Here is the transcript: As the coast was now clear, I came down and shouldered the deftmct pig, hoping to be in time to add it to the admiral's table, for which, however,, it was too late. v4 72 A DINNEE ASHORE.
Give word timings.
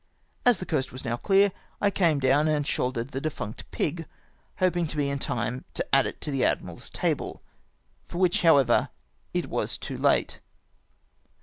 As 0.47 0.57
the 0.57 0.65
coast 0.65 0.91
was 0.91 1.05
now 1.05 1.15
clear, 1.15 1.51
I 1.79 1.91
came 1.91 2.17
down 2.17 2.47
and 2.47 2.65
shouldered 2.65 3.09
the 3.09 3.21
deftmct 3.21 3.65
pig, 3.69 4.07
hoping 4.57 4.87
to 4.87 4.97
be 4.97 5.11
in 5.11 5.19
time 5.19 5.63
to 5.75 5.85
add 5.93 6.07
it 6.07 6.19
to 6.21 6.31
the 6.31 6.43
admiral's 6.43 6.89
table, 6.89 7.43
for 8.07 8.17
which, 8.17 8.41
however,, 8.41 8.89
it 9.35 9.45
was 9.45 9.77
too 9.77 9.99
late. 9.99 9.99
v4 9.99 10.33
72 10.33 10.37
A 10.37 10.37
DINNEE 10.37 11.25
ASHORE. 11.25 11.29